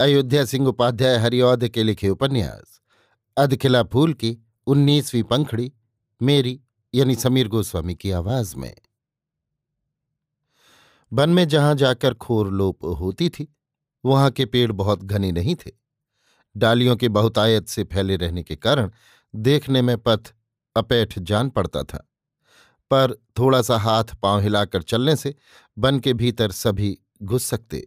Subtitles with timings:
[0.00, 2.80] अयोध्या सिंह उपाध्याय हरिऔध के लिखे उपन्यास,
[3.36, 5.72] अधखिला फूल की उन्नीसवीं पंखड़ी,
[6.22, 6.60] मेरी,
[6.94, 8.74] यानी समीर गोस्वामी की आवाज़ में।
[11.12, 13.56] वन में जहाँ जाकर खोर लोप होती थी,
[14.04, 15.70] वहाँ के पेड़ बहुत घने नहीं थे।
[16.56, 18.90] डालियों के बहुतायत से फैले रहने के कारण
[19.34, 20.34] देखने में पथ,
[20.76, 22.08] अपैठ जान पड़ता था।
[22.90, 25.34] पर थोड़ा सा हाथ पाँव हिलाकर चलने से
[25.78, 27.86] वन के भीतर सभी घुस सकते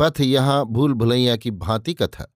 [0.00, 2.26] पथ यहाँ भूल भुलैया की भांति का था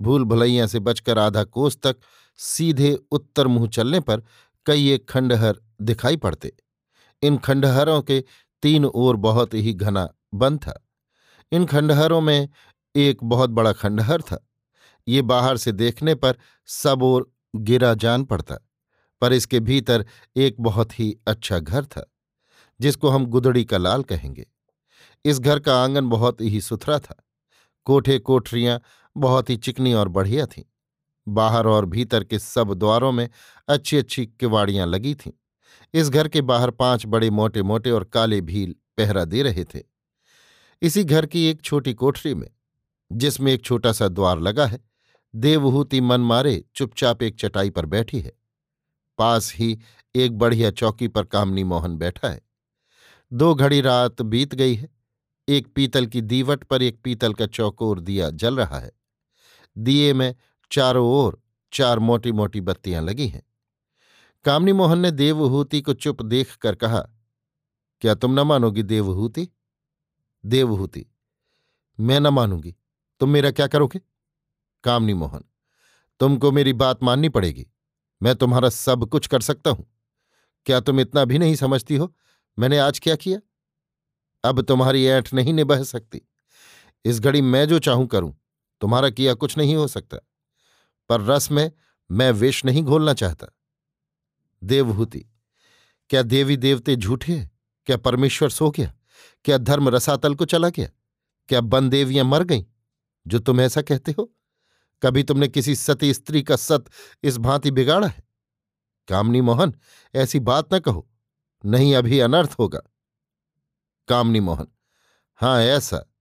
[0.00, 1.96] भूल भुलैया से बचकर आधा कोस तक
[2.38, 4.22] सीधे उत्तर मुँह चलने पर
[4.66, 6.52] कई एक खंडहर दिखाई पड़ते।
[7.22, 8.22] इन खंडहरों के
[8.62, 10.80] तीन ओर बहुत ही घना बंद था।
[11.52, 12.48] इन खंडहरों में
[12.94, 14.38] एक बहुत बड़ा खंडहर था।
[15.06, 16.36] ये बाहर से देखने पर
[16.68, 18.58] सब ओर गिरा जान पड़ता,
[19.22, 22.10] पर इसके भीतर एक बहुत ही अच्छा घर था,
[22.80, 24.46] जिसको हम गुदड़ी का लाल कहेंगे।
[25.24, 27.24] इस घर का आँगन बहुत ही सुथरा था।
[27.84, 28.80] कोठे कोठरियाँ
[29.16, 30.62] बहुत ही चिकनी और बढ़िया थीं।
[31.28, 33.28] बाहर और भीतर के सब द्वारों में
[33.68, 35.32] अच्छी अच्छी किवाड़ियाँ लगी थीं।
[35.94, 39.80] इस घर के बाहर पाँच बड़े मोटे मोटे और काले भील पहरा दे रहे थे।
[40.82, 42.50] इसी घर की एक छोटी कोठरी में,
[43.12, 44.80] जिसमें एक छोटा सा द्वार लगा है,
[45.34, 48.32] देवहूति मन मारे चुपचाप एक चटाई पर बैठी है।
[49.18, 49.78] पास ही
[50.16, 52.40] एक बढ़िया चौकी पर कामनी मोहन बैठा है।
[53.32, 55.03] दो घड़ी रात बीत गई है।
[55.48, 58.90] एक पीतल की दीवट पर एक पीतल का चौकोर दिया जल रहा है।
[59.76, 60.34] दिए में
[60.70, 61.40] चारों ओर
[61.72, 63.42] चार मोटी मोटी बत्तियाँ लगी हैं।
[64.44, 67.00] कामनी मोहन ने देवहूति को चुप देख कर कहा,
[68.02, 69.48] क्या तुम न मानोगी देवहूति?
[70.44, 71.06] देवहूति,
[71.98, 72.74] मैं न मानूँगी।
[73.20, 74.00] तुम मेरा क्या करोगे?
[74.84, 75.44] कामनी मोहन
[76.20, 77.66] तुमको मेरी बात माननी पड़ेगी।
[78.22, 79.86] मैं तुम्हारा सब कुछ कर सकता हूँ।
[80.66, 82.14] क्या तुम इतना भी नहीं समझती हो?
[82.58, 83.38] मैंने आज क्या किया?
[84.44, 86.22] अब तुम्हारी ऐठ नहीं निबह सकती।
[87.04, 88.36] इस घड़ी मैं जो चाहूँ करूँ,
[88.80, 90.16] तुम्हारा किया कुछ नहीं हो सकता।
[91.08, 91.72] पर रस में
[92.10, 93.46] मैं विष नहीं घोलना चाहता।
[94.64, 95.26] देवहूति
[96.10, 97.50] क्या देवी देवते झूठे हैं?
[97.86, 98.94] क्या परमेश्वर सो गया?
[99.44, 100.88] क्या धर्म रसातल को चला गया?
[101.48, 102.64] क्या बनदेवियाँ मर गईं,
[103.26, 104.34] जो तुम ऐसा कहते हो?
[105.02, 106.84] कभी तुमने किसी सती स्त्री का सत
[107.22, 108.24] इस भांति बिगाड़ा है?
[109.08, 109.74] कामनी मोहन,
[110.14, 111.10] ऐसी बात न कहो,
[111.64, 112.80] नहीं अभी अनर्थ होगा।
[114.08, 114.66] कामनी मोहन।
[115.34, 116.12] हाँ ऐसा।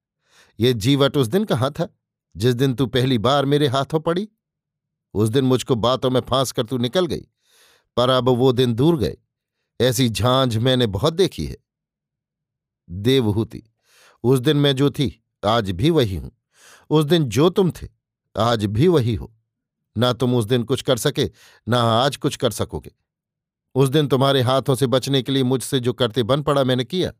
[0.59, 1.87] ये जीवट उस दिन कहाँ था?
[2.35, 4.29] जिस दिन तू पहली बार मेरे हाथों पड़ी?
[5.13, 7.27] उस दिन मुझको बातों में फांस कर तू निकल गई,
[7.97, 9.17] पर अब वो दिन दूर गए।
[9.81, 11.57] ऐसी झांझ मैंने बहुत देखी है।
[12.89, 13.63] देवहूति,
[14.23, 16.31] उस दिन मैं जो थी, आज भी वही हूँ।
[16.89, 17.87] उस दिन जो तुम थे,
[18.37, 19.35] आज भी वही हो।
[19.97, 21.31] ना तुम उस दिन कुछ कर सके,
[21.67, 22.91] ना आज कुछ कर सकोगे।
[23.75, 27.11] उस दिन तुम्हारे हाथों से बचने के लिए मुझसे जो करते बन पड़ा मैंने किया।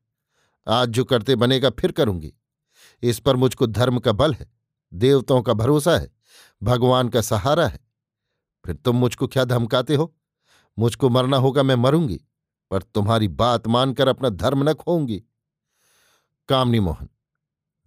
[0.68, 2.34] आज जो करते बनेगा फिर करूँगी।
[3.04, 4.52] इस पर मुझको धर्म का बल है,
[4.92, 6.12] देवताओं का भरोसा है,
[6.62, 7.80] भगवान का सहारा है।
[8.66, 10.14] फिर तुम मुझको क्या धमकाते हो?
[10.78, 12.20] मुझको मरना होगा, मैं मरूँगी,
[12.72, 15.24] पर तुम्हारी बात मानकर अपना धर्म न खोऊँगी।
[16.50, 17.10] कामनी मोहन,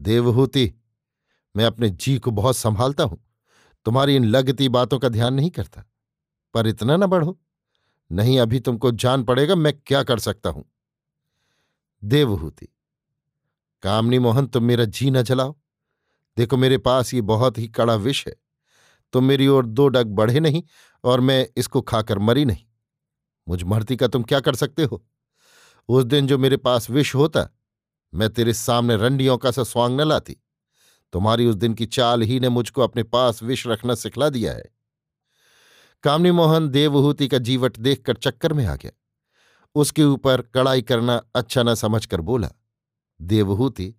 [0.00, 0.72] देवहूति,
[1.54, 3.18] मैं अपने जी को बहुत संभालता हूँ,
[3.86, 5.84] तुम्हारी इन लगती बातों का ध्यान नहीं करता,
[6.54, 7.38] पर इतना न बढ़ो।
[8.10, 10.64] नहीं, अभी तुमको जान पड़ेगा मैं क्या कर सकता हूँ।
[12.04, 12.68] देवहूति
[13.82, 15.56] कामनी मोहन, तुम मेरा जी न जलाओ।
[16.36, 18.36] देखो, मेरे पास ये बहुत ही कड़ा विष है।
[19.12, 20.62] तुम मेरी ओर दो डग बढ़े नहीं
[21.04, 22.64] और मैं इसको खाकर मरी नहीं।
[23.48, 25.06] मुझ मरती का तुम क्या कर सकते हो?
[25.88, 27.48] उस दिन जो मेरे पास विष होता,
[28.14, 30.36] मैं तेरे सामने रंडियों का सा स्वांग न लाती।
[31.12, 34.64] तुम्हारी उस दिन की चाल ही ने मुझको अपने पास विष रखना सिखला दिया है।
[36.02, 38.90] कामनी मोहन, देवहूति का जीवट देखकर चक्कर में आ गया।
[39.74, 42.50] उसके ऊपर कड़ाई करना अच्छा न समझकर बोला,
[43.22, 43.94] देवहूति,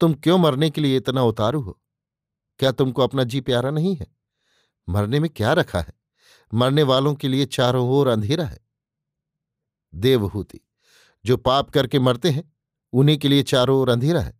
[0.00, 1.80] तुम क्यों मरने के लिए इतना उतारू हो?
[2.58, 4.06] क्या तुमको अपना जी प्यारा नहीं है?
[4.88, 5.92] मरने में क्या रखा है?
[6.54, 8.58] मरने वालों के लिए चारों ओर अंधेरा है।
[9.94, 10.60] देवहूति,
[11.24, 12.52] जो पाप करके मरते हैं,
[12.92, 14.38] उन्हीं के लिए चारों ओर अंधेरा है।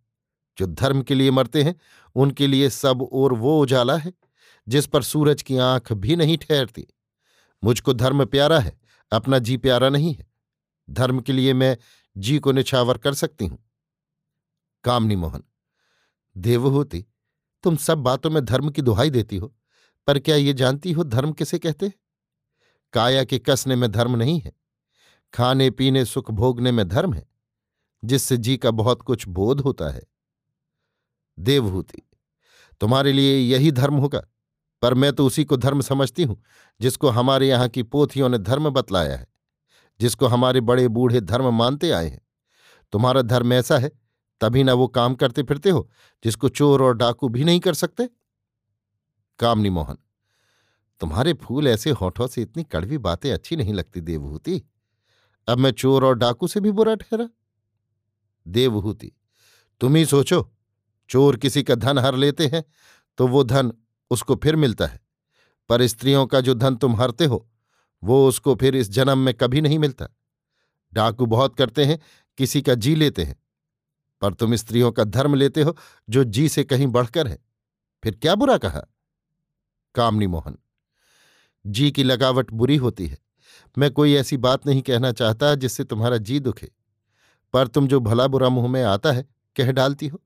[0.58, 1.80] जो धर्म के लिए मरते हैं,
[2.14, 4.12] उनके लिए सब ओर वो उजाला है,
[4.68, 6.86] जिस पर सूरज की आँख भी नहीं ठहरती।
[7.64, 8.80] मुझको धर्म प्यारा है,
[9.12, 10.25] अपना जी प्यारा नहीं है।
[10.88, 11.76] धर्म के लिए मैं
[12.16, 13.58] जी को निछावर कर सकती हूँ।
[14.84, 15.42] कामनी मोहन,
[16.36, 17.04] देवहूति,
[17.64, 19.54] तुम सब बातों में धर्म की दुहाई देती हो,
[20.08, 21.92] पर क्या ये जानती हो धर्म किसे कहते?
[22.94, 24.52] काया के कसने में धर्म नहीं है,
[25.34, 27.26] खाने पीने सुख भोगने में धर्म है,
[28.02, 30.02] जिससे जी का बहुत कुछ बोध होता है।
[31.38, 32.02] देवहूति,
[32.80, 34.22] तुम्हारे लिए यही धर्म होगा,
[34.82, 36.42] पर मैं तो उसी को धर्म समझती हूँ,
[36.80, 39.26] जिसको हमारे यहाँ की पोथियों ने धर्म बतलाया है।
[40.00, 42.20] जिसको हमारे बड़े बूढ़े धर्म मानते आए हैं।
[42.92, 43.90] तुम्हारा धर्म ऐसा है,
[44.40, 45.90] तभी ना वो काम करते फिरते हो,
[46.24, 48.08] जिसको चोर और डाकू भी नहीं कर सकते?
[49.38, 49.96] कामनी मोहन,
[51.00, 54.62] तुम्हारे फूल ऐसे होठों से इतनी कड़वी बातें अच्छी नहीं लगती देवहूति।
[55.48, 57.28] अब मैं चोर और डाकू से भी बुरा ठहरा।
[58.46, 59.12] देवहूति,
[59.80, 60.50] तुम ही सोचो,
[61.10, 62.64] चोर किसी का धन हर लेते हैं
[63.18, 63.72] तो वो धन
[64.10, 65.00] उसको फिर मिलता है।
[65.70, 67.46] पर स्त्रियों का जो धन तुम हरते हो
[68.04, 70.08] वो उसको फिर इस जन्म में कभी नहीं मिलता।
[70.92, 71.98] डाकू बहुत करते हैं,
[72.38, 73.36] किसी का जी लेते हैं।
[74.22, 75.76] पर तुम स्त्रियों का धर्म लेते हो,
[76.10, 77.38] जो जी से कहीं बढ़कर है।
[78.02, 78.80] फिर क्या बुरा कहा?
[79.94, 80.58] कामनी मोहन,
[81.66, 83.18] जी की लगावट बुरी होती है।
[83.78, 86.70] मैं कोई ऐसी बात नहीं कहना चाहता जिससे तुम्हारा जी दुखे।
[87.52, 89.26] पर तुम जो भला बुरा मुँह में आता है,
[89.56, 90.22] कह डालती हो।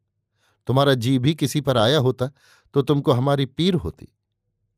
[0.66, 2.30] तुम्हारा जी भी किसी पर आया होता
[2.74, 4.08] तो तुमको हमारी पीर होती।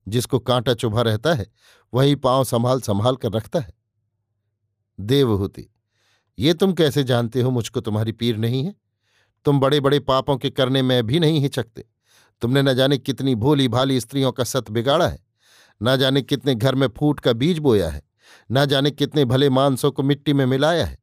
[0.07, 1.47] जिसको कांटा चुभा रहता है,
[1.93, 3.75] वही पाँव संभाल संभाल कर रखता है।
[4.99, 5.69] देवहूति,
[6.39, 8.75] ये तुम कैसे जानते हो मुझको तुम्हारी पीर नहीं है?
[9.47, 11.85] तुम बड़े बड़े पापों के करने में भी नहीं हिचकते।
[12.43, 15.19] तुमने न जाने कितनी भोली भाली स्त्रियों का सत बिगाड़ा है,
[15.81, 18.03] न जाने कितने घर में फूट का बीज बोया है,
[18.53, 20.99] न जाने कितने भले मांसों को मिट्टी में मिलाया है।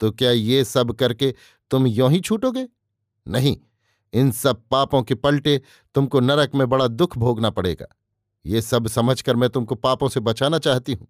[0.00, 1.34] तो क्या ये सब करके
[1.70, 2.68] तुम यों ही छूटोगे?
[3.26, 3.56] नहीं,
[4.12, 5.60] इन सब पापों के पलटे
[5.94, 7.86] तुमको नरक में बड़ा दुख भोगना पड़ेगा।
[8.46, 11.08] ये सब समझकर मैं तुमको पापों से बचाना चाहती हूँ।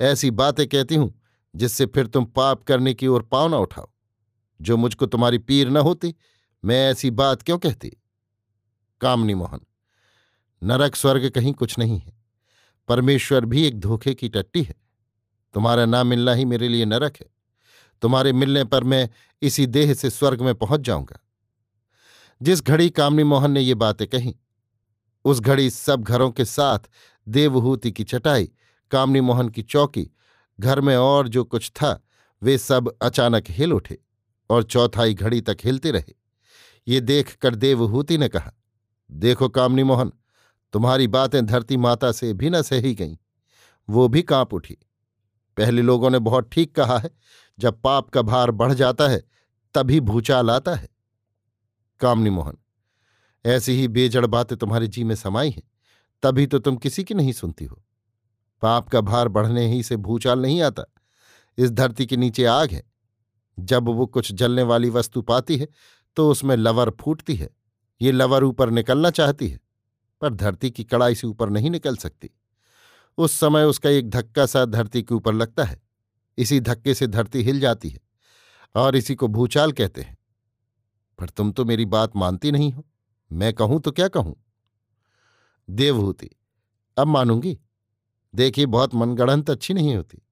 [0.00, 1.20] ऐसी बातें कहती हूँ,
[1.56, 3.88] जिससे फिर तुम पाप करने की ओर पाव ना उठाओ।
[4.62, 6.14] जो मुझको तुम्हारी पीर न होती,
[6.64, 7.96] मैं ऐसी बात क्यों कहती?
[9.00, 9.60] कामनी मोहन,
[10.62, 12.12] नरक स्वर्ग कहीं कुछ नहीं है।
[12.88, 14.74] परमेश्वर भी एक धोखे की टट्टी है।
[15.54, 17.26] तुम्हारा ना मिलना ही मेरे लिए नरक है।
[18.02, 19.08] तुम्हारे मिलने पर मैं
[19.42, 21.18] इसी देह से स्वर्ग में पहुँच जाऊँगा।
[22.42, 24.36] जिस घड़ी कामनी मोहन ने ये बातें कही
[25.24, 26.78] उस घड़ी सब घरों के साथ
[27.28, 28.50] देवहूति की चटाई,
[28.90, 30.10] कामनी मोहन की चौकी,
[30.60, 32.00] घर में और जो कुछ था,
[32.42, 33.98] वे सब अचानक हिल उठे
[34.50, 36.14] और चौथाई घड़ी तक हिलते रहे।
[36.88, 38.52] ये देखकर देवहूति ने कहा,
[39.10, 40.12] देखो कामनी मोहन,
[40.72, 43.16] तुम्हारी बातें धरती माता से भी न सही गईं,
[43.88, 44.78] वो भी काँप उठी।
[45.56, 47.10] पहले लोगों ने बहुत ठीक कहा है,
[47.58, 49.22] जब पाप का भार बढ़ जाता है,
[49.74, 50.88] तभी भूचाल आता है।
[52.00, 52.56] कामनी मोहन
[53.44, 55.62] ऐसी ही बेजड़ बातें तुम्हारे जी में समाई हैं,
[56.22, 57.82] तभी तो तुम किसी की नहीं सुनती हो।
[58.62, 60.84] पाप का भार बढ़ने ही से भूचाल नहीं आता।
[61.58, 62.82] इस धरती के नीचे आग है।
[63.58, 65.68] जब वो कुछ जलने वाली वस्तु पाती है
[66.16, 67.48] तो उसमें लवर फूटती है।
[68.00, 69.60] ये लवर ऊपर निकलना चाहती है,
[70.22, 72.30] पर धरती की कड़ाई से ऊपर नहीं निकल सकती।
[73.18, 75.80] उस समय उसका एक धक्का सा धरती के ऊपर लगता है।
[76.38, 78.00] इसी धक्के से धरती हिल जाती है,
[78.74, 80.16] और इसी को भूचाल कहते हैं।
[81.18, 82.84] पर तुम तो मेरी बात मानती नहीं हो।
[83.30, 84.34] मैं कहूँ तो क्या कहूँ?
[85.68, 86.30] देवहूति।
[86.96, 87.58] अब मानूँगी।
[88.34, 90.22] देखिए, बहुत मनगढ़ंत अच्छी नहीं होती।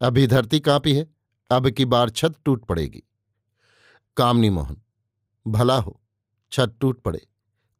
[0.00, 1.06] अभी धरती कांपी है।
[1.50, 3.02] अब की बार छत टूट पड़ेगी।
[4.16, 4.76] कामनी मोहन,
[5.46, 6.00] भला हो,
[6.52, 7.26] छत टूट पड़े।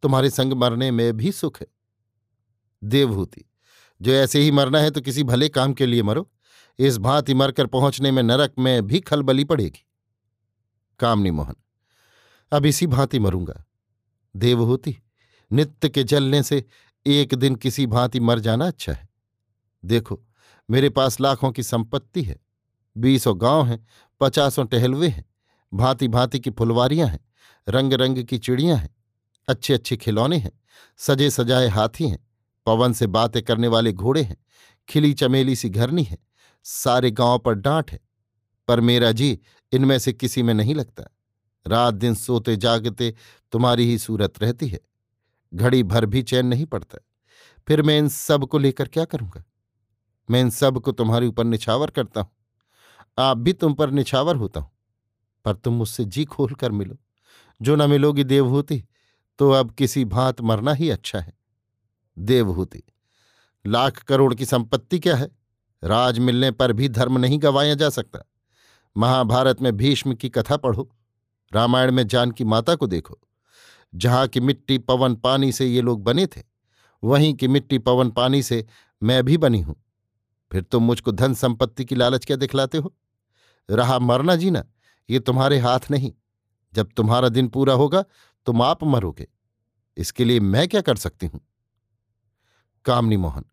[0.03, 1.67] तुम्हारे संग मरने में भी सुख है।
[2.83, 3.45] देवहूति,
[4.01, 6.31] जो ऐसे ही मरना है तो किसी भले काम के लिए मरो।
[6.79, 9.85] इस भांति मरकर पहुँचने में नरक में भी खलबली पड़ेगी।
[11.01, 11.55] कामनी मोहन,
[12.53, 13.65] अब इसी भांति मरूँगा।
[14.35, 14.97] देवहूति
[15.50, 16.64] नित्य के जलने से
[17.06, 19.08] एक दिन किसी भांति मर जाना अच्छा है।
[19.85, 20.20] देखो,
[20.68, 22.38] मेरे पास लाखों की संपत्ति है,
[22.97, 23.87] बीसों गाँव हैं,
[24.20, 25.25] पचासों टहलवे हैं
[25.73, 27.20] भांति भांति की फुलवारियाँ हैं
[27.68, 28.94] रंग रंग की चिड़ियाँ हैं
[29.49, 30.52] अच्छे अच्छे खिलौने हैं
[30.99, 32.18] सजे सजाए हाथी हैं,
[32.66, 34.37] पवन से बातें करने वाले घोड़े हैं,
[34.88, 36.18] खिली चमेली सी घरनी है,
[36.64, 38.00] सारे गाँव पर डांट है,
[38.68, 39.38] पर मेरा जी
[39.73, 41.04] इनमें से किसी में नहीं लगता।
[41.69, 43.15] रात दिन सोते जागते
[43.53, 44.81] तुम्हारी ही सूरत रहती है।
[45.55, 46.99] घड़ी भर भी चैन नहीं पड़ता।
[47.69, 49.45] फिर मैं इन सबको लेकर क्या करूँगा?
[50.31, 52.31] मैं इन सबको तुम्हारे ऊपर निछावर करता हूँ।
[53.19, 54.71] आप भी तुम पर निछावर होता हूँ।
[55.45, 56.97] पर तुम मुझसे जी खोल कर मिलो।
[57.63, 58.85] जो न मिलोगी देवहूति
[59.39, 61.33] तो अब किसी भांत मरना ही अच्छा है।
[62.19, 62.83] देवहूति,
[63.67, 65.31] लाख करोड़ की संपत्ति क्या है?
[65.85, 68.25] राज मिलने पर भी धर्म नहीं गवाया जा सकता।
[68.97, 70.91] महाभारत में भीष्म की कथा पढ़ो।
[71.52, 73.19] रामायण में जानकी माता को देखो।
[73.95, 76.43] जहाँ की मिट्टी, पवन, पानी से ये लोग बने थे,
[77.05, 78.67] वहीं की मिट्टी, पवन, पानी से
[79.02, 79.76] मैं भी बनी हूँ।
[80.52, 82.95] फिर तुम मुझको धन संपत्ति की लालच क्या दिखलाते हो?
[83.71, 84.64] रहा मरना जीना,
[85.11, 86.12] ये तुम्हारे हाथ नहीं।
[86.75, 88.05] जब तुम्हारा दिन पूरा होगा,
[88.47, 89.28] तुम आप मरोगे।
[89.97, 91.40] इसके लिए मैं क्या कर सकती हूँ?
[92.85, 93.45] कामनी मोहन,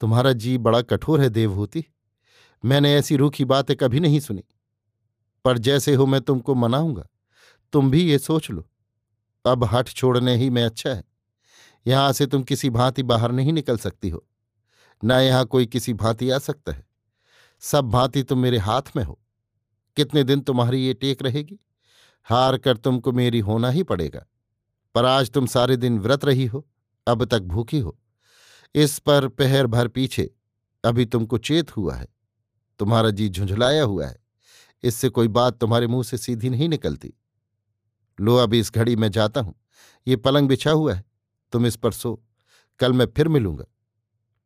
[0.00, 1.84] तुम्हारा जी बड़ा कठोर है देवहूति।
[2.64, 4.44] मैंने ऐसी रूखी बातें कभी नहीं सुनी।
[5.44, 7.06] पर जैसे हो मैं तुमको मनाऊँगा।
[7.72, 8.70] तुम भी ये सोच लो।
[9.46, 11.04] अब हठ छोड़ने ही में अच्छा है।
[11.86, 14.26] यहाँ से तुम किसी भांति बाहर नहीं निकल सकती हो।
[15.04, 16.86] न यहाँ कोई किसी भांति आ सकता है।
[17.60, 19.20] सब भांति तुम मेरे हाथ में हो।
[19.96, 21.58] कितने दिन तुम्हारी ये टेक रहेगी?
[22.24, 24.26] हार कर तुमको मेरी होना ही पड़ेगा।
[24.94, 26.68] पर आज तुम सारे दिन व्रत रही हो,
[27.06, 27.98] अब तक भूखी हो।
[28.74, 30.34] इस पर पहर भर पीछे,
[30.84, 32.08] अभी तुमको चेत हुआ है।
[32.78, 34.16] तुम्हारा जी झुंझलाया हुआ है।
[34.82, 37.14] इससे कोई बात तुम्हारे मुँह से सीधी नहीं निकलती।
[38.20, 39.54] लो, अभी इस घड़ी में जाता हूँ।
[40.06, 41.04] ये पलंग बिछा हुआ है।
[41.52, 42.24] तुम इस पर सो।
[42.78, 43.64] कल मैं फिर मिलूँगा।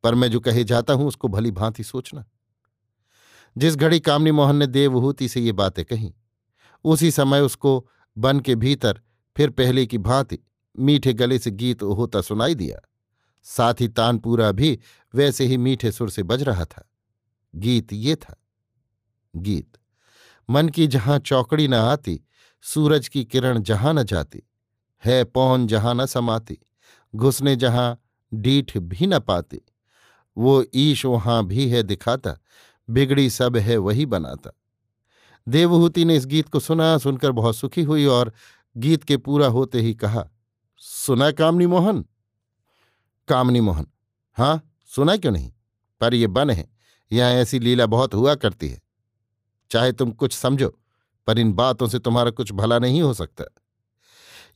[0.03, 2.25] पर मैं जो कहे जाता हूँ, उसको भली भांति सोचना।
[3.57, 6.13] जिस घड़ी कामनी मोहन ने देवहूति से ये बातें कही,
[6.83, 9.01] उसी समय उसको बन के भीतर
[9.37, 10.39] फिर पहले की भांति
[10.79, 12.89] मीठे गले से गीत होता सुनाई दिया।
[13.43, 14.79] साथ ही तानपूरा भी
[15.15, 16.89] वैसे ही मीठे सुर से बज रहा था।
[17.55, 18.35] गीत ये था।
[19.35, 19.77] गीत।
[20.49, 22.21] मन की जहाँ चौकड़ी न आती
[22.65, 24.41] सूरज की किरण जहाँ न जाती,
[25.05, 26.57] है पौन जहाँ न समाती,
[27.15, 28.01] घुसने जहाँ
[28.33, 29.61] डीठ भी न पाती,
[30.37, 32.35] वो ईश वहाँ भी है दिखाता,
[32.89, 34.51] बिगड़ी सब है वही बनाता।
[35.47, 38.33] देवहूति ने इस गीत को सुना, सुनकर बहुत सुखी हुई और
[38.77, 40.27] गीत के पूरा होते ही कहा,
[40.77, 42.05] सुना कामनी मोहन?
[43.27, 43.87] कामनी मोहन?
[44.37, 45.51] हाँ सुना क्यों नहीं?
[46.01, 46.67] पर ये बन है,
[47.11, 48.81] यहाँ ऐसी लीला बहुत हुआ करती है।
[49.71, 50.77] चाहे तुम कुछ समझो
[51.27, 53.43] पर इन बातों से तुम्हारा कुछ भला नहीं हो सकता।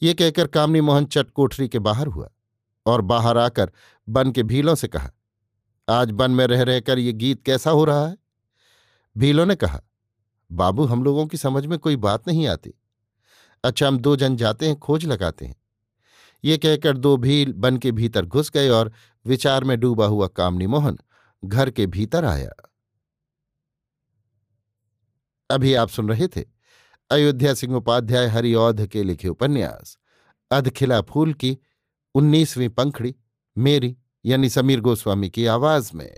[0.04, 2.30] ये कहकर कामनी मोहन चट कोठरी के बाहर हुआ
[2.86, 3.72] और बाहर आकर
[4.08, 5.12] बन के भीलों से कहा,
[5.90, 8.18] आज बन में रह रहकर ये गीत कैसा हो रहा है?
[9.16, 9.82] भीलों ने कहा,
[10.52, 12.74] बाबू, हम लोगों की समझ में कोई बात नहीं आती।
[13.64, 15.56] अच्छा हम दो जन जाते हैं, खोज लगाते हैं।
[16.44, 18.92] ये कहकर दो भील बन के भीतर घुस गए और
[19.26, 20.98] विचार में डूबा हुआ कामनी मोहन
[21.46, 22.52] घर के भीतर आया।
[25.50, 26.44] अभी आप सुन रहे थे
[27.12, 29.98] अयोध्या सिंह उपाध्याय हरिऔध के लिखे उपन्यास,
[30.52, 31.58] अधखिला फूल की
[32.16, 33.16] उन्नीसवीं पंखड़ी,
[33.58, 36.18] मेरी यानी समीर गोस्वामी की आवाज़ में।